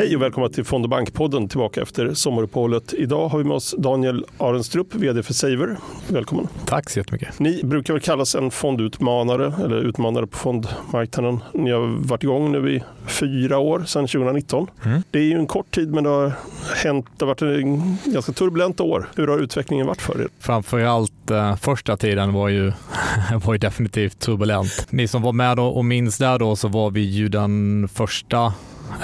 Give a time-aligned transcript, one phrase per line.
[0.00, 2.94] Hej och välkomna till Fond och bankpodden tillbaka efter sommaruppehållet.
[2.94, 5.76] Idag har vi med oss Daniel Arenstrup, vd för Saver.
[6.08, 6.48] Välkommen.
[6.66, 7.38] Tack så jättemycket.
[7.38, 11.40] Ni brukar väl kallas en fondutmanare eller utmanare på fondmarknaden.
[11.54, 14.66] Ni har varit igång nu i fyra år, sedan 2019.
[14.84, 15.02] Mm.
[15.10, 16.32] Det är ju en kort tid men det har
[16.76, 19.08] hänt, det har varit en ganska turbulenta år.
[19.16, 20.28] Hur har utvecklingen varit för er?
[20.38, 22.72] Framförallt eh, första tiden var ju,
[23.44, 24.86] var ju definitivt turbulent.
[24.90, 28.52] Ni som var med och minns där då så var vi ju den första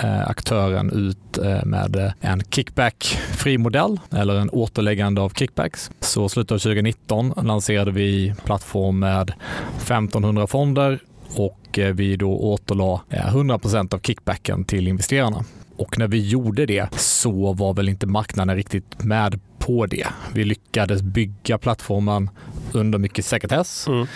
[0.03, 5.91] Eh, aktören ut eh, med eh, en kickback-fri modell eller en återläggande av kickbacks.
[6.01, 9.33] Så slutet av 2019 lanserade vi plattform med
[9.77, 10.99] 1500 fonder
[11.35, 15.45] och vi då återlade 100% av kickbacken till investerarna.
[15.77, 20.07] Och när vi gjorde det så var väl inte marknaden riktigt med på det.
[20.35, 22.31] Vi lyckades bygga plattformen
[22.73, 24.07] under mycket sekretess mm.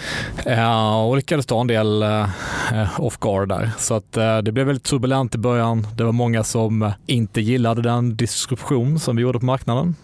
[0.58, 3.70] uh, och lyckades ta en del uh, off guard där.
[3.78, 5.86] Så att, uh, det blev väldigt turbulent i början.
[5.94, 9.94] Det var många som inte gillade den disruption som vi gjorde på marknaden,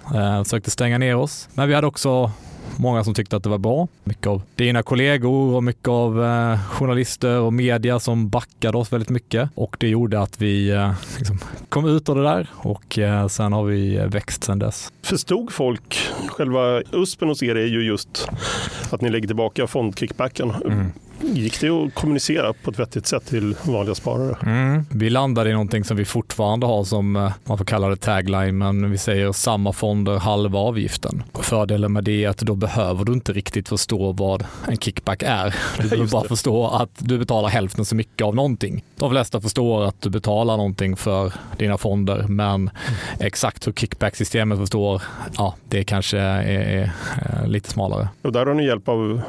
[0.45, 1.49] försökte stänga ner oss.
[1.55, 2.31] Men vi hade också
[2.77, 3.89] många som tyckte att det var bra.
[4.05, 9.11] Mycket av dina kollegor och mycket av eh, journalister och media som backade oss väldigt
[9.11, 13.29] mycket och det gjorde att vi eh, liksom kom ut av det där och eh,
[13.29, 14.93] sen har vi växt sen dess.
[15.03, 18.29] Förstod folk, själva USPen hos er är ju just
[18.91, 20.51] att ni lägger tillbaka fondkickbacken.
[20.51, 20.93] Mm.
[21.35, 24.37] Gick det att kommunicera på ett vettigt sätt till vanliga sparare?
[24.43, 24.85] Mm.
[24.91, 28.59] Vi landade i någonting som vi fortfarande har som eh, man får kalla det tagline,
[28.59, 31.23] men vi säger samma fonder, halva avgiften.
[31.35, 35.55] Fördelen med det är att då behöver du inte riktigt förstå vad en kickback är.
[35.83, 38.85] Du behöver bara förstå att du betalar hälften så mycket av någonting.
[38.97, 42.71] De flesta förstår att du betalar någonting för dina fonder, men mm.
[43.21, 45.03] exakt hur kickback-systemet förstår,
[45.37, 48.09] ja, det kanske är, är, är lite smalare.
[48.23, 49.23] Och där har ni hjälp av,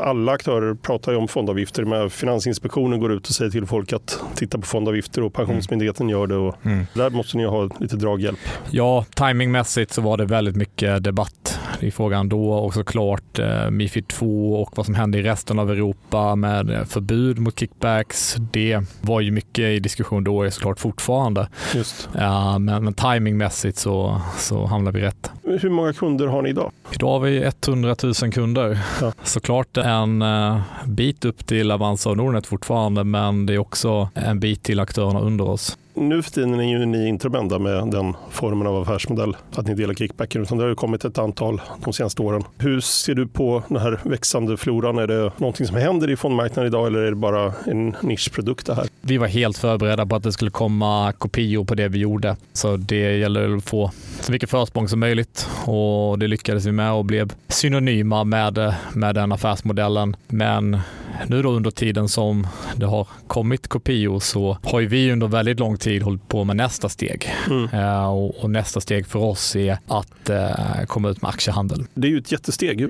[0.00, 1.84] alla aktörer pratar ju om fondavgifter.
[1.84, 6.26] Med Finansinspektionen går ut och säger till folk att titta på fondavgifter och Pensionsmyndigheten gör
[6.26, 6.36] det.
[6.36, 6.86] Och mm.
[6.94, 8.38] Där måste ni ha lite draghjälp.
[8.70, 14.08] Ja, timingmässigt så var det väldigt mycket debatt i frågan då och såklart eh, Mifid
[14.08, 18.36] 2 och vad som hände i resten av Europa med förbud mot kickbacks.
[18.52, 21.48] Det var ju mycket i diskussion då och är såklart fortfarande.
[21.74, 22.08] Just.
[22.14, 25.30] Ja, men, men timingmässigt så, så hamnar vi rätt.
[25.42, 26.72] Hur många kunder har ni idag?
[26.92, 28.78] Idag har vi 100 000 kunder.
[29.00, 29.12] Ja.
[29.22, 34.40] Såklart en uh, bit upp till Avanza och Nordnet fortfarande, men det är också en
[34.40, 37.90] bit till aktörerna under oss nu för tiden är ju ni inte de enda med
[37.90, 41.60] den formen av affärsmodell, att ni delar kickbacken, utan det har ju kommit ett antal
[41.84, 42.44] de senaste åren.
[42.58, 44.98] Hur ser du på den här växande floran?
[44.98, 48.74] Är det någonting som händer i fondmarknaden idag eller är det bara en nischprodukt det
[48.74, 48.86] här?
[49.00, 52.76] Vi var helt förberedda på att det skulle komma kopior på det vi gjorde, så
[52.76, 53.90] det gäller att få
[54.20, 59.14] så mycket försprång som möjligt och det lyckades vi med och blev synonyma med, med
[59.14, 60.16] den affärsmodellen.
[60.28, 60.78] Men
[61.26, 62.46] nu då under tiden som
[62.76, 66.56] det har kommit kopior så har ju vi under väldigt lång tid hållit på med
[66.56, 67.28] nästa steg.
[67.46, 67.68] Mm.
[67.74, 71.84] Uh, och, och, nästa steg för oss är att uh, komma ut med aktiehandel.
[71.94, 72.78] Det är ju ett jättesteg.
[72.78, 72.88] Det,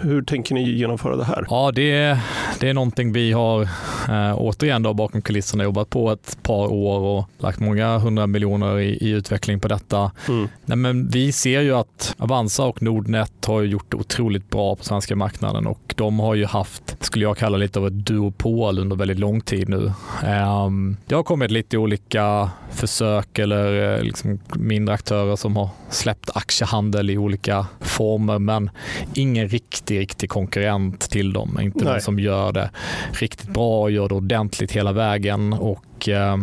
[0.00, 1.46] hur tänker ni genomföra det här?
[1.50, 2.18] Ja, det,
[2.60, 6.98] det är någonting vi har uh, återigen då bakom kulisserna jobbat på ett par år
[7.00, 10.12] och lagt många hundra miljoner i, i utveckling på detta.
[10.28, 10.48] Mm.
[10.64, 14.84] Nej, men vi ser ju att Avanza och Nordnet har gjort det otroligt bra på
[14.84, 18.96] svenska marknaden och de har ju haft skulle jag kalla lite av ett duopol under
[18.96, 19.92] väldigt lång tid nu.
[20.24, 26.30] Ehm, det har kommit lite olika försök eller eh, liksom mindre aktörer som har släppt
[26.34, 28.70] aktiehandel i olika former men
[29.14, 31.58] ingen riktig, riktig konkurrent till dem.
[31.60, 32.70] Inte någon som gör det
[33.12, 36.36] riktigt bra och gör det ordentligt hela vägen och Eh,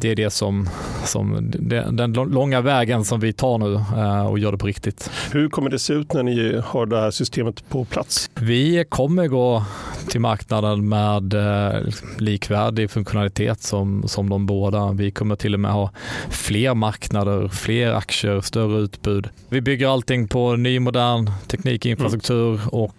[0.00, 0.68] det är det som,
[1.04, 1.52] som
[1.92, 5.10] den långa vägen som vi tar nu eh, och gör det på riktigt.
[5.32, 8.30] Hur kommer det se ut när ni har det här systemet på plats?
[8.34, 9.64] Vi kommer gå
[10.08, 11.80] till marknaden med eh,
[12.18, 14.92] likvärdig funktionalitet som, som de båda.
[14.92, 15.90] Vi kommer till och med ha
[16.30, 19.28] fler marknader, fler aktier, större utbud.
[19.48, 22.68] Vi bygger allting på ny modern teknikinfrastruktur mm.
[22.68, 22.94] och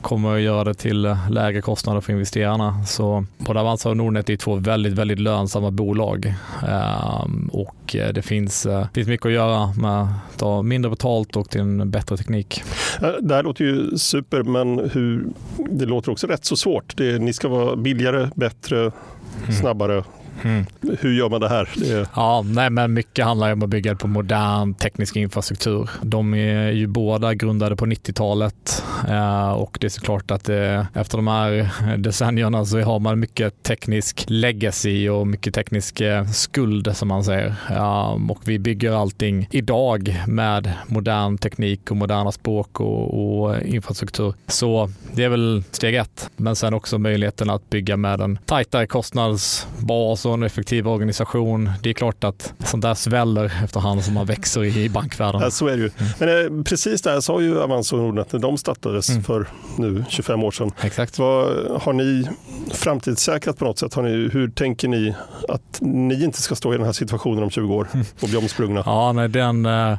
[0.00, 2.84] kommer att göra det till lägre kostnader för investerarna.
[2.84, 6.34] Så både Avanza och Nordnet är två väldigt, väldigt väldigt lönsamma bolag
[6.68, 11.36] ehm, och eh, det finns, eh, finns mycket att göra med att ta mindre betalt
[11.36, 12.62] och till en bättre teknik.
[13.02, 15.26] Eh, det här låter ju super, men hur,
[15.70, 16.96] det låter också rätt så svårt.
[16.96, 18.92] Det, ni ska vara billigare, bättre, mm.
[19.60, 20.04] snabbare Mm.
[20.44, 20.66] Mm.
[21.00, 21.68] Hur gör man det här?
[21.76, 25.90] Det Ja, nej, men mycket handlar om att bygga på modern teknisk infrastruktur.
[26.02, 31.18] De är ju båda grundade på 90-talet eh, och det är såklart att det, efter
[31.18, 37.08] de här decennierna så har man mycket teknisk legacy och mycket teknisk eh, skuld som
[37.08, 37.54] man säger.
[38.30, 44.34] Och vi bygger allting idag med modern teknik och moderna språk och, och infrastruktur.
[44.46, 46.30] Så det är väl steg ett.
[46.36, 51.70] Men sen också möjligheten att bygga med en tajtare kostnadsbas också en effektiv organisation.
[51.82, 55.40] Det är klart att sånt där sväller efterhand som man växer i bankvärlden.
[55.40, 55.90] Ja, så är det ju.
[56.18, 59.22] Men eh, precis där sa ju Avanza och Nordnet när de startades mm.
[59.22, 59.46] för
[59.76, 60.72] nu 25 år sedan.
[60.80, 61.18] Exakt.
[61.18, 62.28] Vad, har ni
[62.72, 63.94] framtidssäkrat på något sätt?
[63.94, 65.14] Har ni, hur tänker ni
[65.48, 67.88] att ni inte ska stå i den här situationen om 20 år
[68.20, 68.82] och bli omsprungna?
[68.86, 69.98] Ja, nej, den, eh,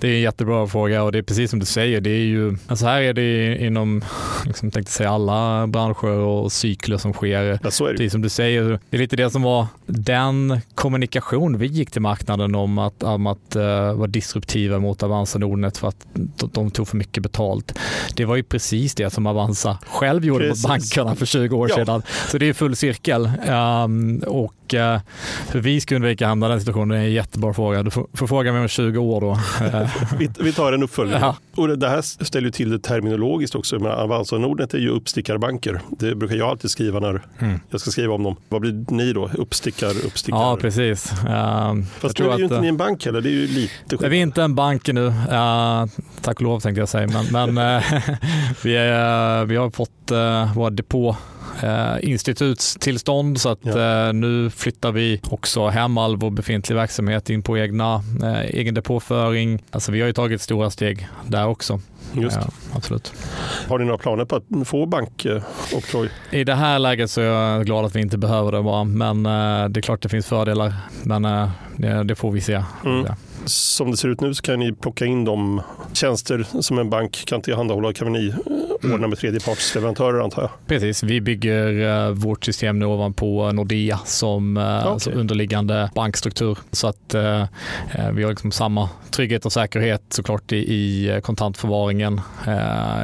[0.00, 2.00] det är en jättebra fråga och det är precis som du säger.
[2.00, 4.04] Det är ju, alltså här är det inom
[4.46, 7.58] liksom, tänkte säga, alla branscher och cykler som sker.
[7.62, 7.96] Ja, så är det.
[7.96, 12.02] Precis som du säger, det är lite det som var den kommunikation vi gick till
[12.02, 13.62] marknaden om att, om att uh,
[13.92, 16.06] vara disruptiva mot Avanza Nordnet för att
[16.52, 17.78] de tog för mycket betalt.
[18.14, 20.64] Det var ju precis det som Avanza själv gjorde precis.
[20.64, 21.76] mot bankerna för 20 år ja.
[21.76, 22.02] sedan.
[22.28, 23.30] Så det är full cirkel.
[23.48, 24.98] Um, och uh,
[25.52, 27.82] hur vi ska undvika att hamna i den situationen är en jättebra fråga.
[27.82, 29.38] Du får, får fråga mig om 20 år då.
[30.18, 31.18] vi, vi, tar en uppföljning.
[31.20, 31.36] Ja.
[31.54, 33.76] Och det här ställer till det terminologiskt också.
[33.76, 35.80] Avanza och Nordnet är ju uppstickarbanker.
[35.90, 37.60] Det brukar jag alltid skriva när mm.
[37.70, 38.36] jag ska skriva om dem.
[38.48, 39.30] Vad blir ni då?
[39.58, 40.40] Uppstickar, uppstickare?
[40.40, 41.12] Ja, precis.
[41.12, 43.20] Uh, Fast nu är ju inte ni en bank heller.
[43.20, 44.10] Det är ju lite skillnad.
[44.10, 45.06] Vi är inte en bank nu.
[45.06, 45.86] Uh,
[46.20, 47.06] tack och lov tänkte jag säga.
[47.06, 47.82] Men, men uh,
[48.62, 51.16] vi, är, vi har fått uh, våra depå
[51.62, 54.06] eh, institutstillstånd så att ja.
[54.08, 58.74] eh, nu flyttar vi också hem all vår befintlig verksamhet in på egna, eh, egen
[58.74, 59.62] depåföring.
[59.70, 61.80] Alltså vi har ju tagit stora steg där också.
[62.14, 62.36] Just.
[62.36, 63.12] Ja, absolut.
[63.68, 66.10] Har ni några planer på att få bankoktroj?
[66.30, 69.26] I det här läget så är jag glad att vi inte behöver det bara, men
[69.26, 70.72] eh, det är klart det finns fördelar.
[71.02, 72.62] Men eh, det, det får vi se.
[72.84, 73.06] Mm
[73.48, 75.60] som det ser ut nu så kan ni plocka in de
[75.92, 77.92] tjänster som en bank kan tillhandahålla.
[77.92, 78.34] kan ni
[78.82, 79.10] ordna mm.
[79.10, 80.50] med tredjepartsleverantörer antar jag?
[80.66, 84.90] Precis, vi bygger uh, vårt system nu ovanpå Nordea som uh, okay.
[84.90, 86.58] alltså underliggande bankstruktur.
[86.72, 87.14] Så att
[88.12, 92.20] vi har liksom samma trygghet och säkerhet såklart i, i kontantförvaringen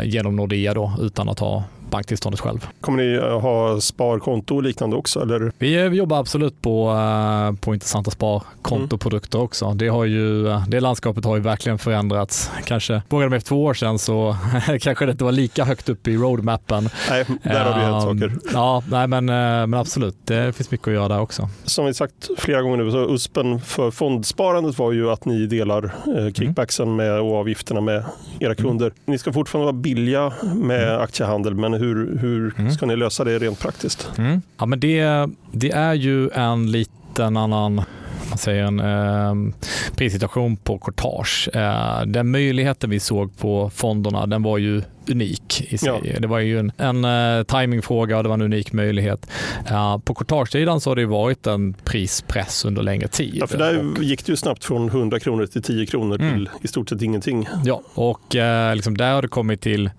[0.04, 1.64] genom Nordea då, utan att ha
[1.94, 2.66] banktillståndet själv.
[2.80, 5.20] Kommer ni ha sparkonto och liknande också?
[5.22, 5.52] Eller?
[5.58, 9.44] Vi, vi jobbar absolut på, eh, på intressanta sparkontoprodukter mm.
[9.44, 9.74] också.
[9.74, 12.50] Det, har ju, det landskapet har ju verkligen förändrats.
[12.64, 14.36] Kanske vågade med för två år sedan så
[14.80, 16.88] kanske det inte var lika högt upp i roadmappen.
[17.10, 18.26] Nej, där har hänt saker.
[18.26, 19.34] Ehm, ja, nej, men, eh,
[19.66, 21.48] men absolut, det finns mycket att göra där också.
[21.64, 25.84] Som vi sagt flera gånger nu, så USPen för fondsparandet var ju att ni delar
[25.84, 28.04] eh, kickbacksen med, och avgifterna med
[28.40, 28.56] era mm.
[28.56, 28.86] kunder.
[28.86, 28.96] Mm.
[29.04, 31.00] Ni ska fortfarande vara billiga med mm.
[31.00, 32.72] aktiehandel, men hur, hur mm.
[32.72, 34.10] ska ni lösa det rent praktiskt?
[34.18, 34.42] Mm.
[34.58, 37.82] Ja, men det, det är ju en liten annan
[38.28, 39.54] man säger en eh,
[39.96, 41.48] prissituation på courtage.
[41.54, 46.00] Eh, den möjligheten vi såg på fonderna den var ju unik i sig.
[46.04, 46.20] Ja.
[46.20, 49.26] Det var ju en, en uh, timingfråga och det var en unik möjlighet.
[49.70, 53.34] Uh, på courtagesidan så har det varit en prispress under längre tid.
[53.34, 56.34] Ja, för där och, gick det ju snabbt från 100 kronor till 10 kronor mm.
[56.34, 57.48] till i stort sett ingenting.
[57.64, 59.90] Ja, och uh, liksom där har det kommit till,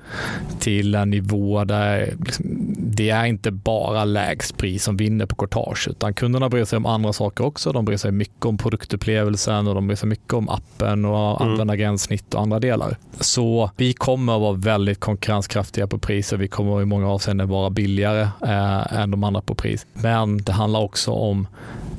[0.60, 2.46] till en nivå där liksom,
[2.78, 6.86] det är inte bara lägst pris som vinner på courtage utan kunderna bryr sig om
[6.86, 7.72] andra saker också.
[7.72, 11.52] De bryr sig mycket om produktupplevelsen och de bryr sig mycket om appen och mm.
[11.52, 12.98] användargränssnitt och andra delar.
[13.20, 17.50] Så vi kommer att vara väldigt konkurrenskraftiga på pris och vi kommer i många avseenden
[17.50, 19.86] vara billigare eh, än de andra på pris.
[19.94, 21.48] Men det handlar också om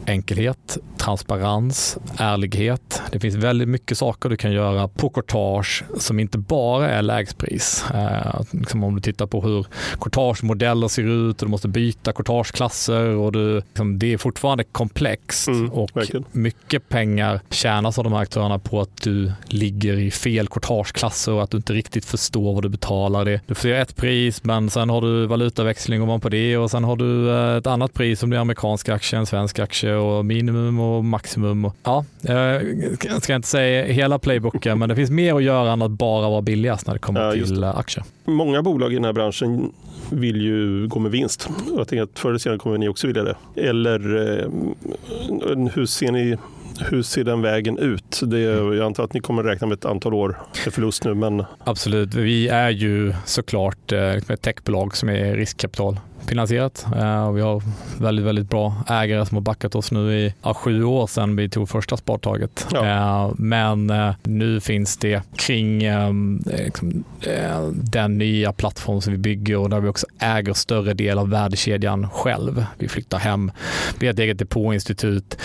[0.07, 3.03] enkelhet, transparens, ärlighet.
[3.13, 7.85] Det finns väldigt mycket saker du kan göra på courtage som inte bara är lägstpris.
[7.95, 9.67] Eh, liksom om du tittar på hur
[10.01, 15.49] courtagemodeller ser ut och du måste byta courtageklasser och du, liksom, det är fortfarande komplext
[15.49, 16.25] mm, och verkligen.
[16.33, 21.43] mycket pengar tjänas av de här aktörerna på att du ligger i fel courtageklasser och
[21.43, 23.25] att du inte riktigt förstår vad du betalar.
[23.25, 23.41] Det.
[23.47, 27.31] Du får ett pris men sen har du valutaväxling ovanpå det och sen har du
[27.31, 31.65] eh, ett annat pris som blir amerikansk aktie, en svensk aktie och minimum och maximum.
[31.65, 32.05] Och, ja,
[33.03, 36.29] jag ska inte säga hela playbooken, men det finns mer att göra än att bara
[36.29, 37.73] vara billigast när det kommer ja, till det.
[37.73, 38.05] aktier.
[38.25, 39.73] Många bolag i den här branschen
[40.11, 41.49] vill ju gå med vinst.
[41.77, 43.37] Jag tänker att förr eller senare kommer ni också vilja det.
[43.55, 44.49] Eller eh,
[45.75, 46.37] hur ser ni
[46.81, 48.21] hur ser den vägen ut?
[48.23, 51.15] Det, jag antar att ni kommer räkna med ett antal år med förlust nu.
[51.15, 51.45] Men...
[51.65, 52.15] Absolut.
[52.15, 56.87] Vi är ju såklart eh, ett techbolag som är riskkapital finansierat.
[56.97, 57.63] Eh, vi har
[57.99, 61.49] väldigt, väldigt bra ägare som har backat oss nu i ja, sju år sedan vi
[61.49, 62.67] tog första spartaget.
[62.73, 62.87] Ja.
[62.87, 65.83] Eh, men eh, nu finns det kring
[66.45, 67.05] liksom,
[67.73, 72.11] den nya plattform som vi bygger och där vi också äger större del av värdekedjan
[72.11, 72.67] själv.
[72.79, 73.53] Vi flyttar hem,
[73.99, 75.39] vi har ett eget depåinstitut,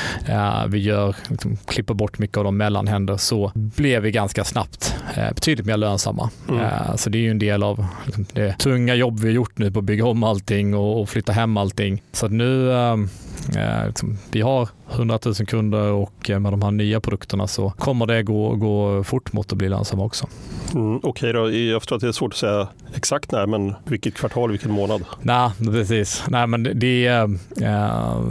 [0.67, 5.65] vi gör, liksom, klipper bort mycket av de mellanhänder så blev vi ganska snabbt betydligt
[5.65, 6.29] mer lönsamma.
[6.49, 6.97] Mm.
[6.97, 9.71] Så det är ju en del av liksom, det tunga jobb vi har gjort nu
[9.71, 12.01] på att bygga om allting allting och, och flytta hem allting.
[12.11, 13.09] Så nu, ehm,
[13.55, 18.05] eh, liksom, vi har 100 000 kunder och med de här nya produkterna så kommer
[18.05, 20.27] det gå, gå fort mot att bli lönsamma också.
[20.73, 23.75] Mm, Okej okay då, jag förstår att det är svårt att säga exakt när, men
[23.85, 25.05] vilket kvartal, vilken månad?
[25.21, 26.23] Nej, precis.
[26.27, 27.23] Nej, men det är
[27.61, 28.21] eh,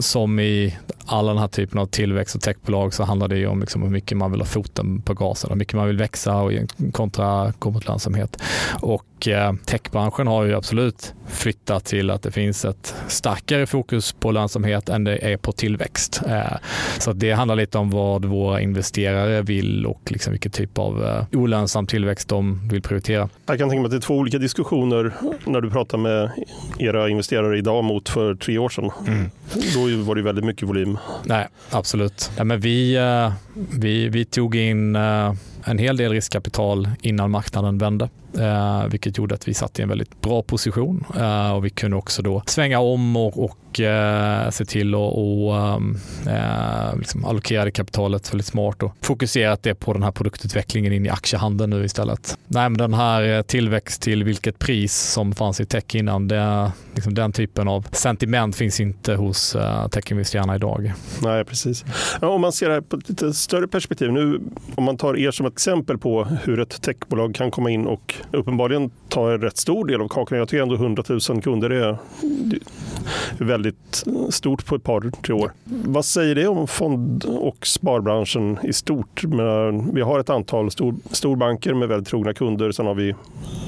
[0.00, 0.76] som i
[1.06, 3.90] alla den här typen av tillväxt och techbolag så handlar det ju om liksom hur
[3.90, 6.52] mycket man vill ha foten på gasen, hur mycket man vill växa och
[6.92, 8.42] kontra mot lönsamhet.
[8.80, 14.30] Och eh, techbranschen har ju absolut flyttat till att det finns ett starkare fokus på
[14.30, 15.89] lönsamhet än det är på tillväxt.
[16.26, 16.56] Eh,
[16.98, 21.38] så det handlar lite om vad våra investerare vill och liksom vilken typ av eh,
[21.38, 23.28] olönsam tillväxt de vill prioritera.
[23.46, 25.12] Jag kan tänka mig att det är två olika diskussioner
[25.44, 26.30] när du pratar med
[26.78, 28.90] era investerare idag mot för tre år sedan.
[29.06, 29.30] Mm.
[29.74, 30.98] Då var det väldigt mycket volym.
[31.24, 32.30] Nej, absolut.
[32.36, 32.98] Ja, men vi,
[33.54, 34.96] vi, vi tog in
[35.64, 39.88] en hel del riskkapital innan marknaden vände, eh, vilket gjorde att vi satt i en
[39.88, 44.64] väldigt bra position eh, och vi kunde också då svänga om och, och eh, se
[44.64, 49.92] till att och, ehm, eh, liksom allokera det kapitalet väldigt smart och fokuserat det på
[49.92, 52.38] den här produktutvecklingen in i aktiehandeln nu istället.
[52.46, 56.72] Nej, men den här eh, tillväxt till vilket pris som fanns i tech innan, det,
[56.94, 60.92] liksom den typen av sentiment finns inte hos eh, techinvesterarna idag.
[61.22, 61.84] Nej, precis.
[62.20, 64.40] Ja, om man ser det här på ett lite större perspektiv, nu
[64.74, 68.90] om man tar er som exempel på hur ett techbolag kan komma in och uppenbarligen
[69.08, 70.38] ta en rätt stor del av kakan.
[70.38, 71.98] Jag tycker ändå 100 000 kunder är
[73.38, 75.52] väldigt stort på ett par, tre år.
[75.64, 79.24] Vad säger det om fond och sparbranschen i stort?
[79.92, 82.72] Vi har ett antal stor, storbanker med väldigt trogna kunder.
[82.72, 83.14] Sen har vi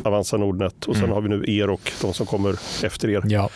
[0.03, 1.15] Avanza Nordnet och sen mm.
[1.15, 3.23] har vi nu er och de som kommer efter er.
[3.27, 3.49] Ja.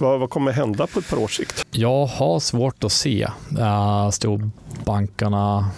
[0.00, 1.66] Vad, vad kommer hända på ett par års sikt?
[1.70, 5.70] Jag har svårt att se uh, storbankerna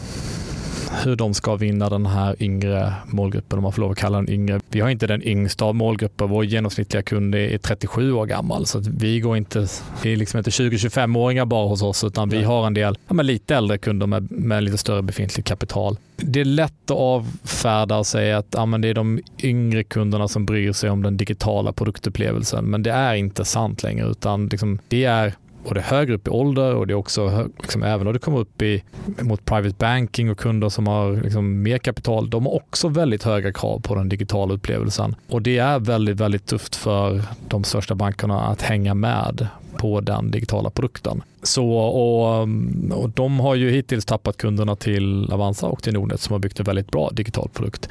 [1.04, 4.30] hur de ska vinna den här yngre målgruppen, om man får lov att kalla den
[4.30, 4.60] yngre.
[4.68, 6.26] Vi har inte den yngsta av målgrupper.
[6.26, 9.66] Vår genomsnittliga kund är 37 år gammal, så vi går inte,
[10.02, 13.56] det är liksom inte 20-25-åringar bara hos oss, utan vi har en del ja, lite
[13.56, 15.96] äldre kunder med, med lite större befintligt kapital.
[16.16, 20.46] Det är lätt att avfärda och säga att ja, det är de yngre kunderna som
[20.46, 25.04] bryr sig om den digitala produktupplevelsen, men det är inte sant längre, utan liksom, det
[25.04, 25.34] är
[25.68, 28.62] både högre upp i ålder och det är också, liksom, även om det kommer upp
[28.62, 28.82] i,
[29.20, 33.52] mot private banking och kunder som har liksom, mer kapital, de har också väldigt höga
[33.52, 35.14] krav på den digitala upplevelsen.
[35.28, 40.30] Och det är väldigt, väldigt tufft för de största bankerna att hänga med på den
[40.30, 41.22] digitala produkten.
[41.42, 42.48] Så, och,
[42.90, 46.60] och de har ju hittills tappat kunderna till Avanza och till Nordnet som har byggt
[46.60, 47.88] en väldigt bra digital produkt.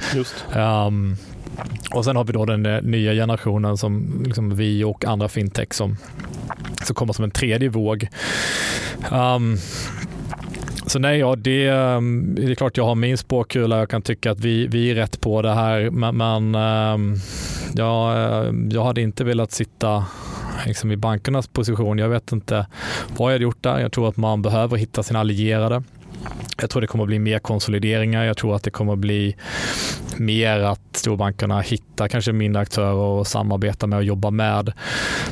[0.56, 1.16] Um,
[1.94, 5.96] och sen har vi då den nya generationen som liksom vi och andra fintech som,
[6.86, 8.08] som kommer som en tredje våg.
[9.12, 9.56] Um,
[10.86, 13.78] så nej, ja, det, ehm, det, är klart jag har min spåkula.
[13.78, 15.90] Jag kan tycka att vi, vi är rätt på det här.
[15.90, 17.16] Men, men ehm,
[17.74, 18.14] ja,
[18.70, 20.04] jag hade inte velat sitta
[20.66, 21.98] liksom i bankernas position.
[21.98, 22.66] Jag vet inte
[23.16, 23.78] vad jag hade gjort där.
[23.78, 25.82] Jag tror att man behöver hitta sina allierade.
[26.60, 28.24] Jag tror det kommer att bli mer konsolideringar.
[28.24, 29.36] Jag tror att det kommer att bli
[30.16, 34.72] mer att storbankerna hittar kanske mindre aktörer och samarbetar med och jobbar med.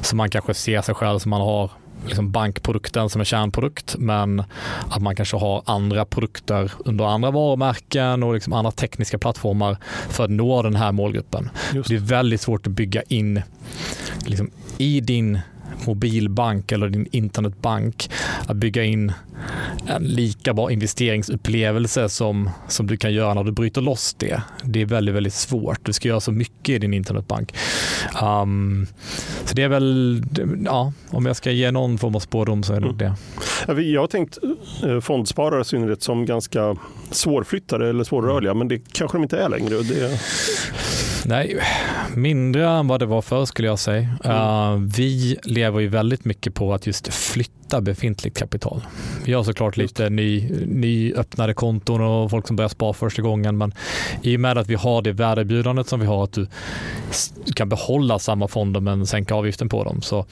[0.01, 1.71] Så man kanske ser sig själv som man har
[2.07, 4.43] liksom bankprodukten som en kärnprodukt, men
[4.89, 9.77] att man kanske har andra produkter under andra varumärken och liksom andra tekniska plattformar
[10.09, 11.51] för att nå den här målgruppen.
[11.73, 11.89] Just.
[11.89, 13.43] Det är väldigt svårt att bygga in
[14.27, 15.41] liksom, i din
[15.87, 18.11] mobilbank eller din internetbank
[18.47, 19.13] att bygga in
[19.87, 24.43] en lika bra investeringsupplevelse som, som du kan göra när du bryter loss det.
[24.65, 25.79] Det är väldigt, väldigt svårt.
[25.83, 27.55] Du ska göra så mycket i din internetbank.
[28.23, 28.87] Um,
[29.45, 30.23] så det är väl,
[30.65, 32.99] ja, om jag ska ge någon form av spårdom så är det mm.
[32.99, 33.83] det.
[33.83, 34.39] Jag har tänkt
[34.87, 36.77] eh, fondsparare i synnerhet som ganska
[37.11, 38.59] svårflyttade eller svårrörliga, mm.
[38.59, 39.83] men det kanske de inte är längre.
[39.83, 40.21] Det...
[41.27, 41.61] Nej,
[42.17, 44.09] mindre än vad det var förr skulle jag säga.
[44.25, 44.37] Mm.
[44.37, 48.87] Uh, vi lever ju väldigt mycket på att just flytta befintligt kapital.
[49.25, 53.75] Vi har såklart lite ny, nyöppnade konton och folk som börjar spara första gången, men
[54.23, 56.47] i och med att vi har det värdebjudandet som vi har, att du
[57.55, 60.03] kan behålla samma fonder men sänka avgiften på dem.
[60.03, 60.27] Så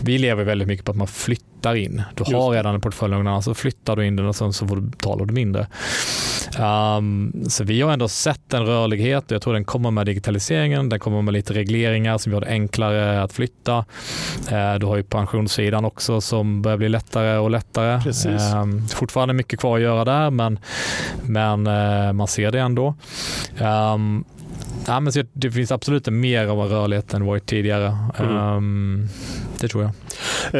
[0.00, 2.02] vi lever väldigt mycket på att man flyttar in.
[2.14, 4.68] Du har redan en portfölj någon annan, så flyttar du in den och sen så
[4.68, 5.66] får du betala mindre.
[6.58, 10.88] Um, så vi har ändå sett en rörlighet och jag tror den kommer med digitaliseringen.
[10.88, 13.84] Den kommer med lite regleringar som gör det enklare att flytta.
[14.52, 18.00] Uh, du har ju pensionssidan också som börjar bli lättare och lättare.
[18.62, 20.58] Um, fortfarande mycket kvar att göra där, men,
[21.22, 22.94] men uh, man ser det ändå.
[23.60, 24.24] Um,
[24.86, 27.96] Ja, men det finns absolut mer av en rörlighet än varit tidigare.
[28.18, 28.36] Mm.
[28.36, 29.08] Um,
[29.60, 29.92] det tror jag.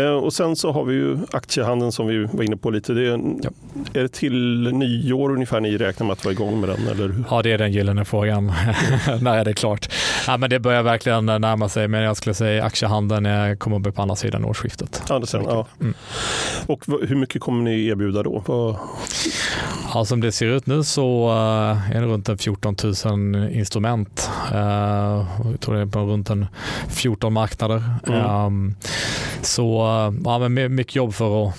[0.04, 2.92] Eh, och sen så har vi ju aktiehandeln som vi var inne på lite.
[2.92, 3.50] Det är, ja.
[3.92, 6.88] är det till nyår ungefär ni räknar med att vara igång med den?
[6.88, 7.24] Eller?
[7.30, 8.46] Ja, det är den gyllene frågan.
[9.20, 9.88] När är det klart?
[10.26, 13.92] ja, men det börjar verkligen närma sig, men jag skulle säga aktiehandeln kommer att bli
[13.92, 15.02] på andra sidan årsskiftet.
[15.08, 15.66] Ja, det sen, ja.
[15.80, 15.94] Mm.
[16.66, 18.42] Och hur mycket kommer ni erbjuda då?
[18.46, 18.76] Vad...
[19.94, 24.30] Ja, som det ser ut nu så eh, är det runt 14 000 instrument.
[24.52, 24.58] Eh,
[25.50, 26.46] jag tror det är på runt en
[26.88, 27.84] 14 marknader.
[28.06, 28.20] Mm.
[28.20, 28.74] Ehm,
[29.42, 29.86] så
[30.24, 31.54] ja, men mycket jobb för att eh,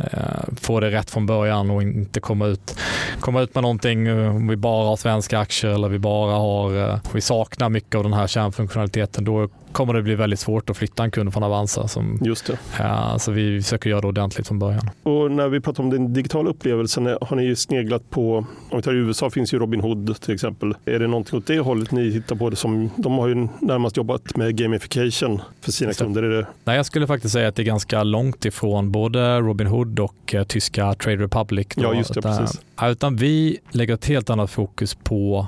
[0.00, 2.76] Eh, få det rätt från början och inte komma ut,
[3.20, 6.88] komma ut med någonting eh, om vi bara har svenska aktier eller vi bara har,
[6.88, 9.24] eh, vi saknar mycket av den här kärnfunktionaliteten.
[9.24, 11.88] Då kommer det bli väldigt svårt att flytta en kund från Avanza.
[11.88, 12.58] Som, Just det.
[12.78, 14.90] Ja, så vi försöker göra det ordentligt från början.
[15.02, 18.36] Och när vi pratar om den digitala upplevelsen, har ni sneglat på,
[18.70, 20.74] om vi tar i USA finns ju Robinhood till exempel.
[20.84, 22.50] Är det någonting åt det hållet ni hittar på?
[22.50, 26.22] Det som, de har ju närmast jobbat med gamification för sina kunder.
[26.22, 26.46] Är det...
[26.64, 30.44] Nej, jag skulle faktiskt säga att det är ganska långt ifrån både Robinhood och eh,
[30.44, 31.66] tyska Trade Republic.
[31.74, 32.60] Då, ja, just det, precis.
[32.82, 35.46] Utan vi lägger ett helt annat fokus på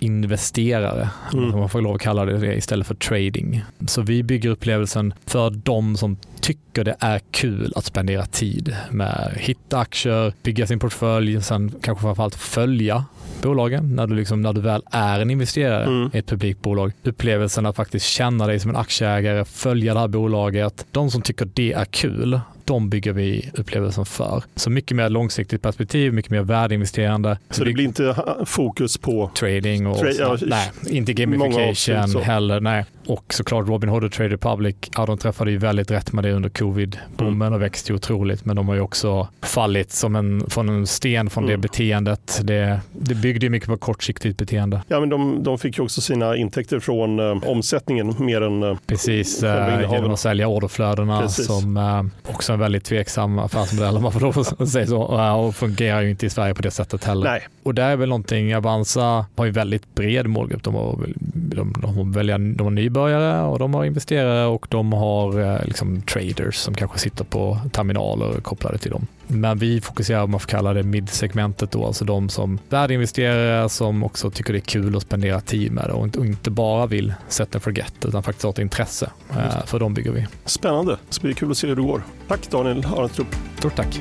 [0.00, 1.54] investerare, mm.
[1.54, 3.64] om man får lov att kalla det det, istället för trading.
[3.86, 9.08] Så vi bygger upplevelsen för de som tycker det är kul att spendera tid med
[9.08, 13.04] att hitta aktier, bygga sin portfölj, sen kanske framförallt följa
[13.42, 16.10] bolagen när du, liksom, när du väl är en investerare mm.
[16.12, 16.92] i ett publikt bolag.
[17.02, 20.86] Upplevelsen att faktiskt känna dig som en aktieägare, följa det här bolaget.
[20.90, 24.42] De som tycker det är kul, de bygger vi upplevelsen för.
[24.54, 27.38] Så mycket mer långsiktigt perspektiv, mycket mer värdeinvesterande.
[27.50, 32.60] Så det blir inte fokus på trading och Tra ja, nej, inte gamification heller.
[32.60, 32.84] Nej.
[33.06, 36.48] Och såklart Robinhood och Trade Republic, ja, de träffade ju väldigt rätt med det under
[36.48, 37.52] covid-boomen mm.
[37.52, 38.44] och växte otroligt.
[38.44, 41.52] Men de har ju också fallit som en, från en sten från mm.
[41.52, 42.40] det beteendet.
[42.44, 44.82] Det, det byggde ju mycket på kortsiktigt beteende.
[44.88, 48.76] Ja, men de, de fick ju också sina intäkter från eh, omsättningen mer än eh,
[48.86, 51.46] Precis, eh, genom att sälja orderflödena Precis.
[51.46, 55.02] som eh, också en väldigt tveksam affärsmodell om man får säga så.
[55.36, 57.30] Och fungerar ju inte i Sverige på det sättet heller.
[57.30, 57.46] Nej.
[57.62, 60.62] Och det är väl någonting, Avanza har ju väldigt bred målgrupp.
[60.62, 64.92] De har, de, de har, välja, de har nybörjare och de har investerare och de
[64.92, 69.06] har eh, liksom traders som kanske sitter på terminaler kopplade till dem.
[69.26, 74.04] Men vi fokuserar, om man får kalla det midsegmentet då, alltså de som värdeinvesterare som
[74.04, 77.54] också tycker det är kul att spendera tid med det och inte bara vill set
[77.54, 79.10] and forget utan faktiskt har ett intresse.
[79.30, 80.26] Eh, för de bygger vi.
[80.44, 82.02] Spännande, det ska bli kul att se hur det går.
[82.28, 83.36] Tack Daniel Arenstrup.
[83.58, 84.00] Stort tack.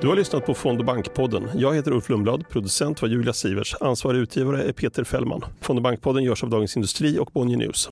[0.00, 1.48] Du har lyssnat på Fond och bankpodden.
[1.54, 5.44] Jag heter Ulf Lundblad, producent var Julia Sivers, ansvarig utgivare är Peter Fällman.
[5.60, 7.88] Fond och bankpodden görs av Dagens Industri och Bonnier News.